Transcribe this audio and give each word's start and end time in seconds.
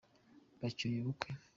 bacyuye 0.61 0.97
ubukwe. 0.99 1.29